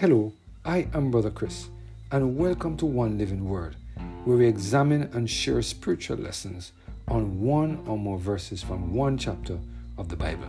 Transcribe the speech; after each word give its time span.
Hello, 0.00 0.32
I 0.64 0.88
am 0.94 1.10
Brother 1.10 1.30
Chris, 1.30 1.68
and 2.10 2.38
welcome 2.38 2.74
to 2.78 2.86
One 2.86 3.18
Living 3.18 3.46
Word, 3.46 3.76
where 4.24 4.38
we 4.38 4.46
examine 4.46 5.02
and 5.12 5.28
share 5.28 5.60
spiritual 5.60 6.16
lessons 6.16 6.72
on 7.06 7.42
one 7.42 7.84
or 7.86 7.98
more 7.98 8.16
verses 8.16 8.62
from 8.62 8.94
one 8.94 9.18
chapter 9.18 9.58
of 9.98 10.08
the 10.08 10.16
Bible. 10.16 10.48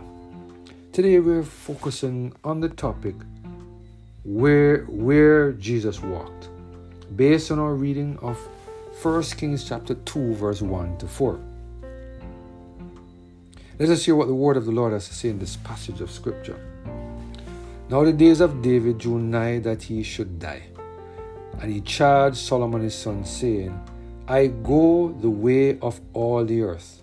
Today 0.94 1.18
we're 1.18 1.42
focusing 1.42 2.32
on 2.42 2.60
the 2.60 2.70
topic 2.70 3.14
where 4.24 4.84
where 4.84 5.52
Jesus 5.52 6.00
walked, 6.00 6.48
based 7.14 7.50
on 7.50 7.58
our 7.58 7.74
reading 7.74 8.18
of 8.22 8.38
1 9.02 9.22
Kings 9.36 9.68
chapter 9.68 9.96
2 9.96 10.32
verse 10.32 10.62
1 10.62 10.96
to 10.96 11.06
4. 11.06 11.38
Let 13.78 13.90
us 13.90 14.02
hear 14.02 14.16
what 14.16 14.28
the 14.28 14.34
word 14.34 14.56
of 14.56 14.64
the 14.64 14.72
Lord 14.72 14.94
has 14.94 15.08
to 15.08 15.14
say 15.14 15.28
in 15.28 15.38
this 15.38 15.56
passage 15.56 16.00
of 16.00 16.10
scripture. 16.10 16.58
Now 17.92 18.04
the 18.04 18.12
days 18.14 18.40
of 18.40 18.62
David 18.62 18.96
drew 18.96 19.18
nigh 19.18 19.58
that 19.58 19.82
he 19.82 20.02
should 20.02 20.38
die. 20.38 20.62
And 21.60 21.70
he 21.70 21.82
charged 21.82 22.38
Solomon 22.38 22.80
his 22.80 22.94
son, 22.94 23.22
saying, 23.26 23.78
I 24.26 24.46
go 24.46 25.14
the 25.20 25.28
way 25.28 25.78
of 25.80 26.00
all 26.14 26.42
the 26.42 26.62
earth. 26.62 27.02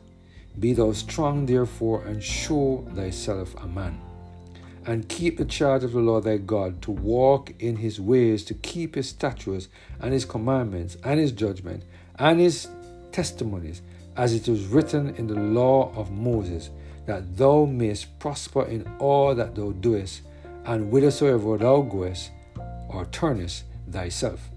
Be 0.57 0.73
thou 0.73 0.93
strong 0.93 1.45
therefore, 1.45 2.01
and 2.05 2.23
show 2.23 2.87
thyself 2.95 3.53
a 3.63 3.67
man. 3.67 4.01
And 4.87 5.07
keep 5.07 5.37
the 5.37 5.45
charge 5.45 5.83
of 5.83 5.91
the 5.91 5.99
Lord 5.99 6.23
thy 6.23 6.37
God, 6.37 6.81
to 6.81 6.89
walk 6.89 7.53
in 7.59 7.75
his 7.75 8.01
ways, 8.01 8.43
to 8.45 8.55
keep 8.55 8.95
his 8.95 9.09
statutes, 9.09 9.67
and 9.99 10.11
his 10.11 10.25
commandments, 10.25 10.97
and 11.03 11.19
his 11.19 11.31
judgment, 11.31 11.83
and 12.17 12.39
his 12.39 12.67
testimonies, 13.11 13.83
as 14.17 14.33
it 14.33 14.47
is 14.47 14.65
written 14.65 15.13
in 15.17 15.27
the 15.27 15.39
law 15.39 15.93
of 15.95 16.09
Moses, 16.09 16.71
that 17.05 17.37
thou 17.37 17.65
mayest 17.65 18.17
prosper 18.17 18.63
in 18.65 18.91
all 18.97 19.35
that 19.35 19.53
thou 19.53 19.71
doest, 19.73 20.23
and 20.69 20.91
whithersoever 20.91 21.57
thou 21.57 21.81
goest 21.81 22.29
or 22.89 23.03
turnest 23.05 23.63
thyself, 23.89 24.49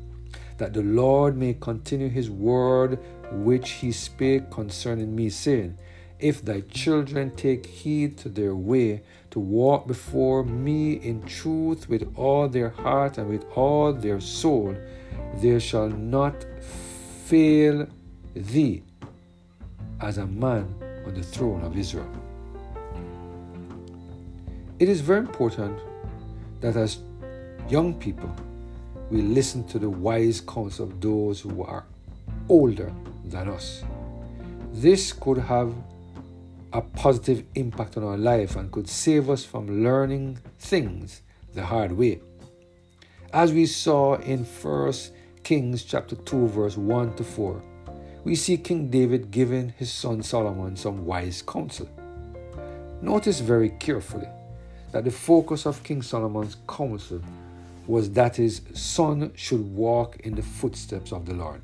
that 0.59 0.75
the 0.75 0.83
Lord 0.83 1.39
may 1.39 1.55
continue 1.55 2.11
his 2.11 2.29
word 2.29 2.99
which 3.31 3.71
he 3.71 3.93
spake 3.93 4.51
concerning 4.51 5.17
me, 5.17 5.31
saying, 5.31 5.79
If 6.21 6.45
thy 6.45 6.61
children 6.61 7.35
take 7.35 7.65
heed 7.65 8.19
to 8.19 8.29
their 8.29 8.55
way, 8.55 9.03
to 9.31 9.41
walk 9.41 9.87
before 9.87 10.45
me 10.45 10.93
in 10.93 11.23
truth 11.23 11.89
with 11.89 12.07
all 12.15 12.47
their 12.47 12.69
heart 12.69 13.17
and 13.17 13.31
with 13.31 13.47
all 13.57 13.95
their 13.95 14.21
soul, 14.21 14.77
there 15.37 15.61
shall 15.61 15.89
not 15.89 16.45
fail 17.25 17.87
thee 18.35 18.83
as 20.03 20.19
a 20.19 20.27
man 20.27 20.75
on 21.07 21.15
the 21.15 21.23
throne 21.23 21.63
of 21.65 21.79
Israel. 21.79 22.13
It 24.79 24.91
is 24.91 25.01
very 25.01 25.21
important 25.21 25.79
that 26.63 26.77
as 26.77 26.99
young 27.69 27.93
people, 27.95 28.35
we 29.11 29.21
listen 29.21 29.65
to 29.65 29.79
the 29.79 29.91
wise 29.91 30.41
counsel 30.41 30.87
of 30.87 31.01
those 31.01 31.41
who 31.41 31.63
are 31.63 31.85
older 32.49 32.91
than 33.27 33.49
us. 33.49 33.85
This 34.73 35.13
could 35.13 35.39
have 35.39 35.75
a 36.73 36.81
positive 36.81 37.45
impact 37.55 37.99
on 37.99 38.05
our 38.05 38.17
life 38.17 38.57
and 38.57 38.73
could 38.73 38.89
save 38.89 39.29
us 39.29 39.45
from 39.45 39.85
learning 39.85 40.39
things 40.59 41.21
the 41.53 41.67
hard 41.67 41.93
way. 41.93 42.21
As 43.35 43.53
we 43.53 43.67
saw 43.67 44.15
in 44.17 44.45
1 44.45 44.93
Kings 45.43 45.85
chapter 45.85 46.17
2 46.17 46.49
verse 46.49 46.77
1 46.77 47.17
to 47.17 47.25
4, 47.25 47.63
we 48.25 48.35
see 48.37 48.57
King 48.57 48.89
David 48.89 49.31
giving 49.31 49.71
his 49.71 49.93
son 49.93 50.23
Solomon 50.23 50.77
some 50.77 51.05
wise 51.05 51.43
counsel. 51.43 51.89
Notice 53.03 53.41
very 53.41 53.71
carefully 53.71 54.29
that 54.93 55.05
the 55.05 55.11
focus 55.11 55.67
of 55.67 55.83
King 55.83 56.03
Solomon's 56.03 56.57
counsel 56.69 57.21
was 57.87 58.11
that 58.13 58.37
his 58.37 58.63
son 58.75 59.33
should 59.35 59.75
walk 59.75 60.21
in 60.21 60.35
the 60.35 60.43
footsteps 60.43 61.13
of 61.13 61.27
the 61.27 61.35
Lord. 61.35 61.63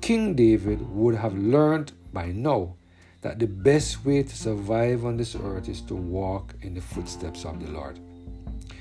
King 0.00 0.34
David 0.34 0.80
would 0.90 1.14
have 1.14 1.36
learned 1.36 1.92
by 2.12 2.26
now 2.32 2.74
that 3.22 3.38
the 3.38 3.46
best 3.46 4.04
way 4.04 4.22
to 4.22 4.36
survive 4.36 5.04
on 5.04 5.16
this 5.16 5.34
earth 5.34 5.68
is 5.68 5.80
to 5.82 5.94
walk 5.94 6.54
in 6.62 6.74
the 6.74 6.80
footsteps 6.80 7.44
of 7.44 7.64
the 7.64 7.70
Lord. 7.70 7.98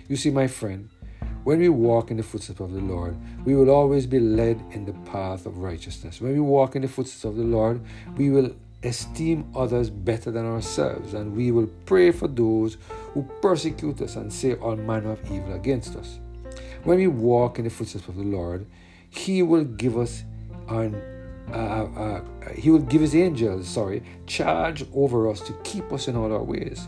You 0.08 0.16
see, 0.16 0.30
my 0.30 0.48
friend, 0.48 0.90
when 1.44 1.60
we 1.60 1.70
walk 1.70 2.12
in 2.12 2.18
the 2.18 2.24
footsteps 2.24 2.60
of 2.60 2.74
the 2.74 2.82
Lord, 2.82 3.16
we 3.46 3.56
will 3.56 3.70
always 3.70 4.08
be 4.08 4.20
led 4.20 4.62
in 4.72 4.86
the 4.86 4.94
path 5.12 5.46
of 5.46 5.60
righteousness. 5.60 6.22
When 6.22 6.34
we 6.34 6.40
walk 6.40 6.76
in 6.76 6.82
the 6.82 6.88
footsteps 6.88 7.24
of 7.24 7.36
the 7.36 7.44
Lord, 7.44 7.82
we 8.18 8.30
will 8.30 8.56
esteem 8.84 9.52
others 9.56 9.90
better 9.90 10.32
than 10.32 10.46
ourselves, 10.46 11.14
and 11.14 11.36
we 11.36 11.52
will 11.52 11.70
pray 11.86 12.12
for 12.12 12.28
those 12.28 12.78
who 13.14 13.28
persecute 13.42 14.02
us 14.02 14.16
and 14.16 14.32
say 14.32 14.56
all 14.56 14.76
manner 14.76 15.12
of 15.12 15.32
evil 15.32 15.54
against 15.54 15.96
us. 15.96 16.20
When 16.84 16.98
we 16.98 17.08
walk 17.08 17.58
in 17.58 17.66
the 17.66 17.72
footsteps 17.72 18.08
of 18.08 18.16
the 18.16 18.24
Lord, 18.24 18.66
He 19.10 19.42
will 19.42 19.64
give 19.64 19.98
us 19.98 20.24
an 20.68 20.96
uh, 21.52 21.56
uh, 21.56 22.22
He 22.56 22.70
will 22.70 22.80
give 22.80 23.02
His 23.02 23.16
angels, 23.16 23.68
sorry, 23.68 24.04
charge 24.26 24.86
over 24.94 25.30
us 25.30 25.42
to 25.42 25.54
keep 25.64 25.92
us 25.92 26.08
in 26.08 26.16
all 26.16 26.32
our 26.32 26.44
ways. 26.44 26.88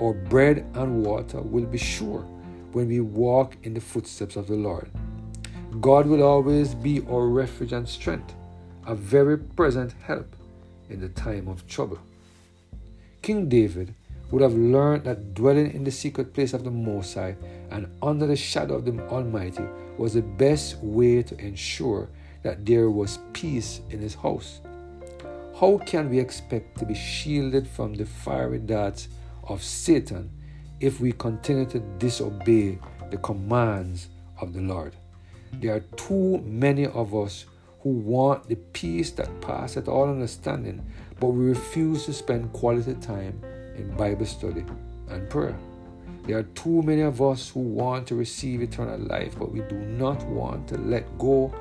Our 0.00 0.14
bread 0.14 0.66
and 0.74 1.04
water 1.04 1.40
will 1.40 1.66
be 1.66 1.78
sure 1.78 2.22
when 2.72 2.88
we 2.88 3.00
walk 3.00 3.56
in 3.62 3.74
the 3.74 3.80
footsteps 3.80 4.36
of 4.36 4.46
the 4.46 4.54
Lord. 4.54 4.90
God 5.80 6.06
will 6.06 6.22
always 6.22 6.74
be 6.74 7.00
our 7.06 7.26
refuge 7.26 7.72
and 7.72 7.88
strength, 7.88 8.34
a 8.86 8.94
very 8.94 9.38
present 9.38 9.94
help 10.02 10.34
in 10.90 11.00
the 11.00 11.08
time 11.10 11.48
of 11.48 11.66
trouble. 11.66 11.98
King 13.22 13.48
David 13.48 13.94
would 14.30 14.42
have 14.42 14.54
learned 14.54 15.04
that 15.04 15.34
dwelling 15.34 15.72
in 15.72 15.84
the 15.84 15.90
secret 15.90 16.34
place 16.34 16.52
of 16.52 16.64
the 16.64 16.70
Most 16.70 17.14
High 17.14 17.36
and 17.70 17.88
under 18.02 18.26
the 18.26 18.36
shadow 18.36 18.74
of 18.74 18.84
the 18.84 18.98
Almighty 19.08 19.64
was 19.98 20.14
the 20.14 20.22
best 20.22 20.76
way 20.78 21.22
to 21.22 21.38
ensure 21.38 22.08
that 22.42 22.64
there 22.64 22.90
was 22.90 23.18
peace 23.32 23.80
in 23.90 24.00
his 24.00 24.14
house. 24.14 24.60
How 25.58 25.78
can 25.84 26.08
we 26.08 26.18
expect 26.18 26.78
to 26.78 26.86
be 26.86 26.94
shielded 26.94 27.68
from 27.68 27.94
the 27.94 28.06
fiery 28.06 28.58
darts 28.58 29.08
of 29.44 29.62
Satan 29.62 30.30
if 30.80 31.00
we 31.00 31.12
continue 31.12 31.66
to 31.66 31.80
disobey 31.98 32.78
the 33.10 33.18
commands 33.18 34.08
of 34.40 34.54
the 34.54 34.60
Lord. 34.60 34.94
There 35.52 35.74
are 35.74 35.80
too 35.96 36.38
many 36.38 36.86
of 36.86 37.14
us 37.14 37.44
who 37.82 37.90
want 37.90 38.48
the 38.48 38.56
peace 38.56 39.10
that 39.12 39.40
passeth 39.40 39.88
all 39.88 40.08
understanding, 40.08 40.84
but 41.18 41.28
we 41.28 41.46
refuse 41.46 42.04
to 42.06 42.12
spend 42.12 42.52
quality 42.52 42.94
time 42.94 43.42
in 43.76 43.94
Bible 43.96 44.26
study 44.26 44.64
and 45.08 45.28
prayer. 45.30 45.56
There 46.24 46.38
are 46.38 46.42
too 46.42 46.82
many 46.82 47.00
of 47.00 47.22
us 47.22 47.48
who 47.48 47.60
want 47.60 48.06
to 48.08 48.14
receive 48.14 48.60
eternal 48.60 48.98
life, 49.00 49.38
but 49.38 49.50
we 49.50 49.60
do 49.62 49.76
not 49.76 50.22
want 50.26 50.68
to 50.68 50.78
let 50.78 51.18
go 51.18 51.52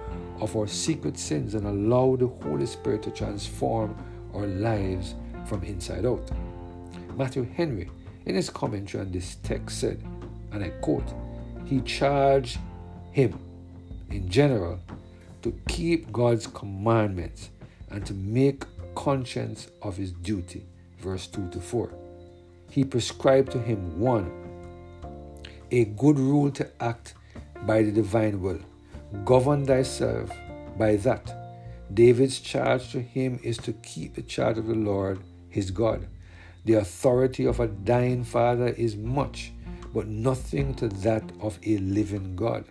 of 0.41 0.55
our 0.55 0.67
secret 0.67 1.17
sins 1.17 1.55
and 1.55 1.65
allow 1.65 2.15
the 2.15 2.27
Holy 2.27 2.65
Spirit 2.65 3.03
to 3.03 3.11
transform 3.11 3.95
our 4.33 4.45
lives 4.45 5.15
from 5.45 5.63
inside 5.63 6.05
out. 6.05 6.29
Matthew 7.15 7.43
Henry 7.55 7.89
in 8.25 8.35
his 8.35 8.49
commentary 8.49 9.03
on 9.03 9.11
this 9.11 9.35
text 9.43 9.79
said, 9.79 10.03
and 10.51 10.63
I 10.63 10.69
quote, 10.69 11.13
He 11.65 11.81
charged 11.81 12.59
him 13.11 13.39
in 14.09 14.29
general 14.29 14.79
to 15.41 15.57
keep 15.67 16.11
God's 16.11 16.47
commandments 16.47 17.49
and 17.89 18.05
to 18.05 18.13
make 18.13 18.63
conscience 18.95 19.69
of 19.81 19.97
his 19.97 20.11
duty. 20.11 20.65
Verse 20.99 21.27
2 21.27 21.49
to 21.49 21.59
4. 21.59 21.91
He 22.69 22.83
prescribed 22.83 23.51
to 23.53 23.59
him 23.59 23.99
one, 23.99 24.31
a 25.71 25.85
good 25.85 26.19
rule 26.19 26.51
to 26.51 26.69
act 26.81 27.13
by 27.63 27.81
the 27.81 27.91
divine 27.91 28.41
will. 28.41 28.59
Govern 29.25 29.65
thyself 29.65 30.31
by 30.77 30.97
that. 30.97 31.35
David's 31.93 32.39
charge 32.39 32.91
to 32.91 33.01
him 33.01 33.39
is 33.43 33.57
to 33.57 33.73
keep 33.73 34.15
the 34.15 34.21
charge 34.21 34.57
of 34.57 34.67
the 34.67 34.75
Lord 34.75 35.19
his 35.49 35.71
God 35.71 36.07
the 36.65 36.73
authority 36.75 37.45
of 37.45 37.59
a 37.59 37.67
dying 37.67 38.23
Father 38.23 38.67
is 38.67 38.95
much, 38.95 39.51
but 39.93 40.07
nothing 40.07 40.75
to 40.75 40.87
that 40.87 41.23
of 41.41 41.57
a 41.65 41.77
living 41.77 42.35
God. 42.35 42.65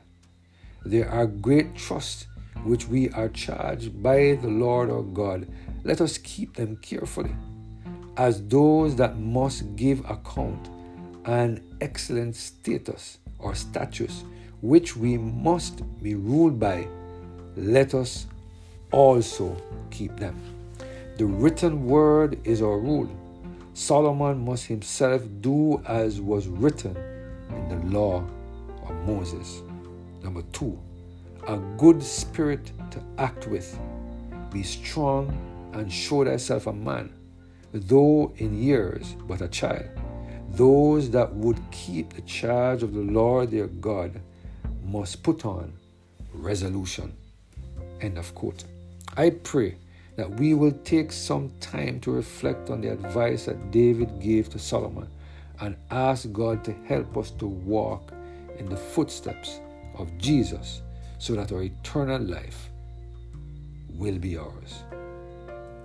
There 0.84 1.08
are 1.08 1.26
great 1.26 1.74
trusts 1.74 2.26
which 2.64 2.88
we 2.88 3.10
are 3.10 3.28
charged 3.28 4.02
by 4.02 4.38
the 4.40 4.48
Lord 4.48 4.90
our 4.90 5.02
God. 5.02 5.48
Let 5.84 6.00
us 6.00 6.18
keep 6.18 6.54
them 6.56 6.76
carefully, 6.76 7.34
as 8.16 8.46
those 8.48 8.96
that 8.96 9.18
must 9.18 9.76
give 9.76 10.00
account 10.10 10.68
an 11.24 11.62
excellent 11.80 12.36
status 12.36 13.18
or 13.38 13.54
status 13.54 14.24
which 14.60 14.96
we 14.96 15.16
must 15.18 15.82
be 16.02 16.14
ruled 16.14 16.58
by. 16.58 16.86
Let 17.56 17.94
us 17.94 18.26
also 18.90 19.56
keep 19.90 20.16
them. 20.16 20.36
The 21.16 21.26
written 21.26 21.86
word 21.86 22.38
is 22.44 22.62
our 22.62 22.78
rule 22.78 23.10
Solomon 23.74 24.44
must 24.44 24.66
himself 24.66 25.22
do 25.40 25.80
as 25.86 26.20
was 26.20 26.48
written 26.48 26.96
in 27.50 27.68
the 27.68 27.96
law 27.96 28.24
of 28.82 28.94
Moses. 29.06 29.62
Number 30.20 30.42
two, 30.52 30.76
a 31.48 31.56
good 31.78 32.02
spirit 32.02 32.72
to 32.90 33.02
act 33.16 33.46
with. 33.46 33.78
Be 34.52 34.62
strong 34.62 35.32
and 35.72 35.90
show 35.90 36.22
thyself 36.22 36.66
a 36.66 36.72
man, 36.74 37.10
though 37.72 38.34
in 38.36 38.62
years 38.62 39.16
but 39.26 39.40
a 39.40 39.48
child. 39.48 39.88
Those 40.50 41.10
that 41.10 41.34
would 41.34 41.58
keep 41.70 42.12
the 42.12 42.20
charge 42.22 42.82
of 42.82 42.92
the 42.92 43.00
Lord 43.00 43.50
their 43.50 43.66
God 43.66 44.20
must 44.84 45.22
put 45.22 45.46
on 45.46 45.72
resolution. 46.34 47.16
End 48.02 48.18
of 48.18 48.34
quote. 48.34 48.64
I 49.16 49.30
pray 49.30 49.76
that 50.16 50.30
we 50.38 50.52
will 50.52 50.72
take 50.84 51.12
some 51.12 51.50
time 51.60 51.98
to 52.00 52.10
reflect 52.10 52.68
on 52.68 52.82
the 52.82 52.92
advice 52.92 53.46
that 53.46 53.70
David 53.70 54.20
gave 54.20 54.50
to 54.50 54.58
Solomon 54.58 55.08
and 55.60 55.76
ask 55.90 56.30
God 56.30 56.62
to 56.64 56.74
help 56.84 57.16
us 57.16 57.30
to 57.32 57.46
walk 57.46 58.12
in 58.58 58.68
the 58.68 58.76
footsteps 58.76 59.60
of 59.96 60.16
Jesus 60.18 60.82
so 61.18 61.34
that 61.34 61.52
our 61.52 61.62
eternal 61.62 62.20
life 62.20 62.70
will 63.90 64.18
be 64.18 64.36
ours. 64.36 64.84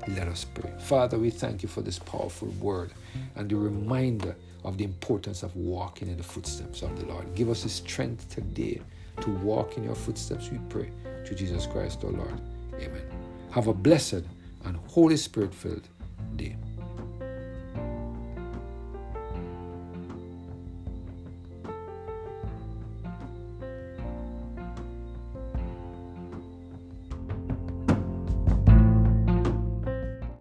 Let 0.07 0.27
us 0.27 0.45
pray. 0.45 0.71
Father, 0.79 1.17
we 1.17 1.29
thank 1.29 1.63
you 1.63 1.69
for 1.69 1.81
this 1.81 1.97
powerful 1.97 2.49
word 2.59 2.91
and 3.35 3.49
the 3.49 3.55
reminder 3.55 4.35
of 4.63 4.77
the 4.77 4.83
importance 4.83 5.43
of 5.43 5.55
walking 5.55 6.09
in 6.09 6.17
the 6.17 6.23
footsteps 6.23 6.81
of 6.81 6.97
the 6.99 7.05
Lord. 7.05 7.33
Give 7.35 7.49
us 7.49 7.63
the 7.63 7.69
strength 7.69 8.29
today 8.29 8.81
to 9.21 9.29
walk 9.29 9.77
in 9.77 9.83
your 9.83 9.95
footsteps, 9.95 10.49
we 10.49 10.59
pray. 10.69 10.89
To 11.25 11.35
Jesus 11.35 11.65
Christ, 11.65 12.03
our 12.03 12.11
Lord. 12.11 12.41
Amen. 12.75 13.03
Have 13.51 13.67
a 13.67 13.73
blessed 13.73 14.23
and 14.65 14.77
Holy 14.87 15.17
Spirit 15.17 15.53
filled 15.53 15.87
day. 16.35 16.57